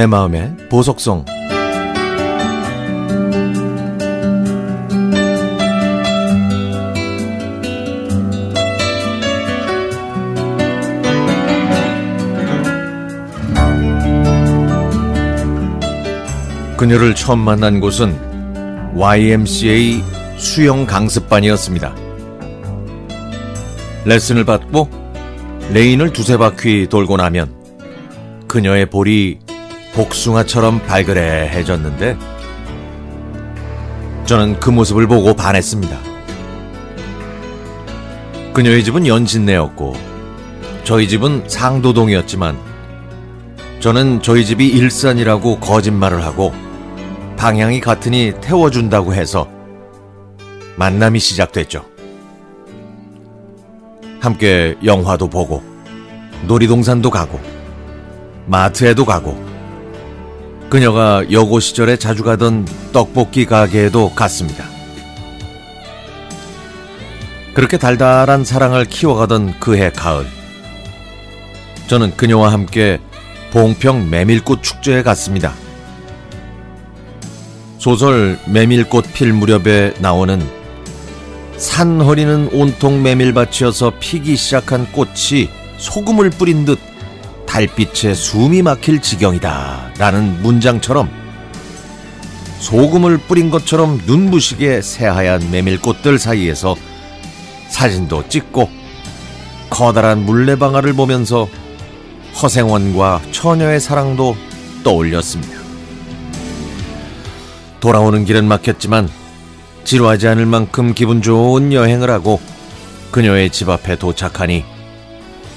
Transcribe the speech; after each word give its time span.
내 0.00 0.06
마음의 0.06 0.56
보석성 0.70 1.26
그녀를 16.78 17.14
처음 17.14 17.40
만난 17.40 17.78
곳은 17.80 18.16
YMCA 18.94 20.02
수영 20.38 20.86
강습반이었습니다. 20.86 21.94
레슨을 24.06 24.46
받고 24.46 24.88
레인을 25.74 26.14
두세 26.14 26.38
바퀴 26.38 26.86
돌고 26.88 27.18
나면 27.18 27.54
그녀의 28.48 28.86
볼이 28.86 29.40
복숭아처럼 29.94 30.80
발그레해졌는데 30.86 32.16
저는 34.26 34.60
그 34.60 34.70
모습을 34.70 35.06
보고 35.06 35.34
반했습니다. 35.34 35.98
그녀의 38.52 38.84
집은 38.84 39.06
연신내였고 39.06 39.96
저희 40.84 41.08
집은 41.08 41.48
상도동이었지만 41.48 42.56
저는 43.80 44.22
저희 44.22 44.44
집이 44.44 44.68
일산이라고 44.68 45.58
거짓말을 45.58 46.24
하고 46.24 46.52
방향이 47.36 47.80
같으니 47.80 48.34
태워준다고 48.40 49.14
해서 49.14 49.48
만남이 50.76 51.18
시작됐죠. 51.18 51.84
함께 54.20 54.76
영화도 54.84 55.28
보고 55.28 55.62
놀이동산도 56.46 57.10
가고 57.10 57.40
마트에도 58.46 59.04
가고 59.04 59.49
그녀가 60.70 61.24
여고 61.32 61.58
시절에 61.58 61.96
자주 61.96 62.22
가던 62.22 62.64
떡볶이 62.92 63.44
가게에도 63.44 64.14
갔습니다. 64.14 64.66
그렇게 67.54 67.76
달달한 67.76 68.44
사랑을 68.44 68.84
키워가던 68.84 69.58
그해 69.58 69.90
가을 69.90 70.26
저는 71.88 72.16
그녀와 72.16 72.52
함께 72.52 73.00
봉평 73.50 74.10
메밀꽃 74.10 74.62
축제에 74.62 75.02
갔습니다. 75.02 75.54
소설 77.78 78.38
메밀꽃 78.46 79.12
필 79.12 79.32
무렵에 79.32 79.94
나오는 79.98 80.40
산 81.56 82.00
허리는 82.00 82.48
온통 82.52 83.02
메밀밭이어서 83.02 83.94
피기 83.98 84.36
시작한 84.36 84.86
꽃이 84.92 85.48
소금을 85.78 86.30
뿌린 86.30 86.64
듯 86.64 86.78
달빛에 87.50 88.14
숨이 88.14 88.62
막힐 88.62 89.02
지경이다 89.02 89.94
라는 89.98 90.40
문장처럼 90.40 91.10
소금을 92.60 93.18
뿌린 93.18 93.50
것처럼 93.50 94.00
눈부시게 94.06 94.82
새하얀 94.82 95.50
메밀꽃들 95.50 96.20
사이에서 96.20 96.76
사진도 97.68 98.28
찍고 98.28 98.70
커다란 99.68 100.24
물레방아를 100.24 100.92
보면서 100.92 101.48
허생원과 102.40 103.20
처녀의 103.32 103.80
사랑도 103.80 104.36
떠올렸습니다. 104.84 105.58
돌아오는 107.80 108.24
길은 108.24 108.46
막혔지만 108.46 109.08
지루하지 109.82 110.28
않을 110.28 110.46
만큼 110.46 110.94
기분 110.94 111.20
좋은 111.20 111.72
여행을 111.72 112.10
하고 112.10 112.40
그녀의 113.10 113.50
집 113.50 113.68
앞에 113.70 113.96
도착하니 113.96 114.64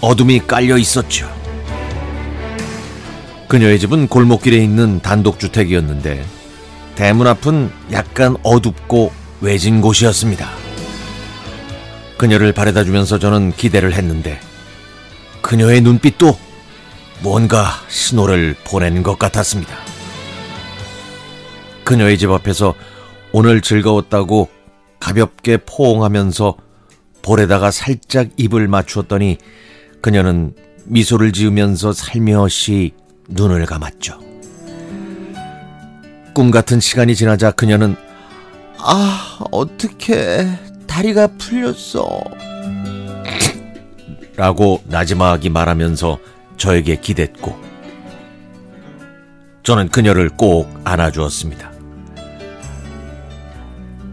어둠이 0.00 0.40
깔려 0.46 0.78
있었죠. 0.78 1.41
그녀의 3.52 3.78
집은 3.80 4.08
골목길에 4.08 4.56
있는 4.56 5.02
단독주택이었는데 5.02 6.24
대문 6.94 7.26
앞은 7.26 7.70
약간 7.92 8.34
어둡고 8.42 9.12
외진 9.42 9.82
곳이었습니다. 9.82 10.48
그녀를 12.16 12.54
바래다 12.54 12.82
주면서 12.82 13.18
저는 13.18 13.52
기대를 13.52 13.92
했는데 13.92 14.40
그녀의 15.42 15.82
눈빛도 15.82 16.34
뭔가 17.22 17.72
신호를 17.88 18.56
보낸 18.64 19.02
것 19.02 19.18
같았습니다. 19.18 19.76
그녀의 21.84 22.16
집 22.16 22.30
앞에서 22.30 22.74
오늘 23.32 23.60
즐거웠다고 23.60 24.48
가볍게 24.98 25.58
포옹하면서 25.58 26.56
볼에다가 27.20 27.70
살짝 27.70 28.30
입을 28.38 28.66
맞추었더니 28.66 29.36
그녀는 30.00 30.54
미소를 30.86 31.32
지으면서 31.34 31.92
살며시 31.92 33.01
눈을 33.28 33.64
감았죠. 33.66 34.18
꿈 36.34 36.50
같은 36.50 36.80
시간이 36.80 37.14
지나자 37.14 37.50
그녀는 37.50 37.96
아, 38.78 39.38
어떻게 39.50 40.46
다리가 40.86 41.28
풀렸어. 41.38 42.22
라고 44.36 44.82
나지막이 44.86 45.50
말하면서 45.50 46.18
저에게 46.56 46.96
기댔고 46.96 47.56
저는 49.62 49.88
그녀를 49.90 50.28
꼭 50.30 50.68
안아주었습니다. 50.84 51.70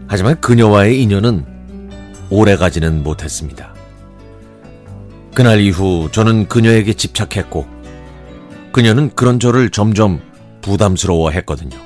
하지만 0.06 0.40
그녀와의 0.40 1.02
인연은 1.02 1.46
오래가지는 2.30 3.02
못했습니다. 3.02 3.74
그날 5.34 5.60
이후 5.60 6.08
저는 6.12 6.48
그녀에게 6.48 6.92
집착했고 6.94 7.79
그녀는 8.72 9.10
그런 9.14 9.40
저를 9.40 9.70
점점 9.70 10.20
부담스러워 10.62 11.30
했거든요. 11.30 11.76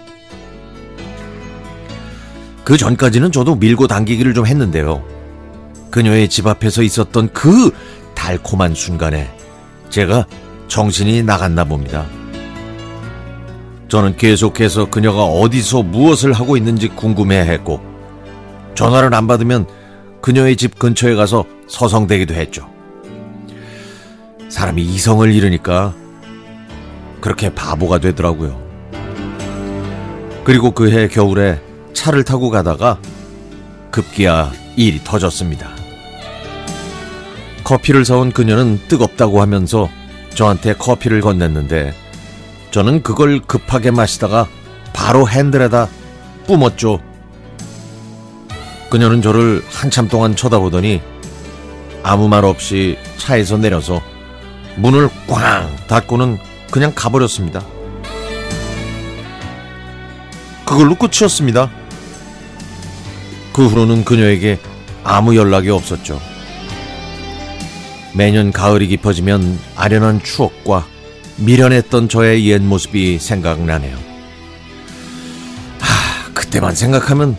그 2.65 2.77
전까지는 2.77 3.33
저도 3.33 3.57
밀고 3.57 3.87
당기기를 3.87 4.35
좀 4.35 4.47
했는데요. 4.47 5.05
그녀의 5.91 6.29
집 6.29 6.47
앞에서 6.47 6.83
있었던 6.83 7.33
그 7.33 7.71
달콤한 8.15 8.75
순간에 8.75 9.31
제가 9.91 10.27
정신이 10.69 11.23
나갔나 11.23 11.65
봅니다. 11.65 12.07
저는 13.89 14.17
계속해서 14.17 14.91
그녀가 14.91 15.25
어디서 15.25 15.83
무엇을 15.83 16.33
하고 16.33 16.57
있는지 16.57 16.89
궁금해 16.89 17.39
했고, 17.39 17.81
전화를 18.75 19.15
안 19.15 19.27
받으면 19.27 19.67
그녀의 20.21 20.57
집 20.57 20.79
근처에 20.79 21.15
가서 21.15 21.45
서성대기도 21.69 22.35
했죠. 22.35 22.69
사람이 24.49 24.83
이성을 24.83 25.33
잃으니까 25.33 25.95
그렇게 27.25 27.49
바보가 27.49 28.01
되더라고요. 28.01 28.63
그리고 30.45 30.73
그 30.73 30.91
해 30.91 31.09
겨울에 31.09 31.59
차를 31.95 32.23
타고 32.23 32.51
가다가 32.51 32.99
급기야 33.91 34.53
일이 34.77 35.03
터졌습니다. 35.03 35.71
커피를 37.65 38.05
사온 38.05 38.31
그녀는 38.31 38.79
뜨겁다고 38.89 39.41
하면서 39.41 39.89
저한테 40.35 40.75
커피를 40.75 41.23
건넸는데 41.23 41.95
저는 42.71 43.03
그걸 43.03 43.41
급하게 43.41 43.91
마시다가 43.91 44.47
바로 44.93 45.27
핸들에다 45.27 45.89
뿜었죠. 46.47 47.01
그녀는 48.91 49.23
저를 49.23 49.63
한참 49.71 50.09
동안 50.09 50.37
쳐다보더니 50.37 51.01
아무 52.03 52.29
말 52.29 52.45
없이 52.45 52.99
차에서 53.17 53.57
내려서 53.57 54.03
문을 54.77 55.09
꽝 55.27 55.75
닫고는 55.89 56.53
그냥 56.75 56.91
가버렸습니다. 56.93 57.65
그걸로 60.67 60.97
끝이었습니다. 60.97 61.71
그 63.53 63.65
후로는 63.69 64.05
그녀에게 64.05 64.59
아무 65.05 65.37
연락이 65.37 65.71
없었죠. 65.71 66.21
매년 68.13 68.51
가을이 68.51 68.89
깊어지면 68.89 69.57
아련한 69.77 70.25
추억과 70.25 70.85
미련했던 71.37 72.09
저의 72.09 72.45
옛 72.49 72.61
모습이 72.61 73.21
생각나네요. 73.21 73.97
하, 75.79 76.33
그때만 76.33 76.75
생각하면 76.75 77.37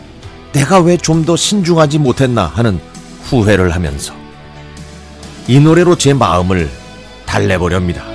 내가 0.53 0.79
왜 0.79 0.95
좀 0.95 1.25
더 1.25 1.35
신중하지 1.35 1.99
못했나 1.99 2.45
하는 2.45 2.79
후회를 3.23 3.75
하면서 3.75 4.13
이 5.49 5.59
노래로 5.59 5.97
제 5.97 6.13
마음을 6.13 6.69
달래보렵니다. 7.25 8.14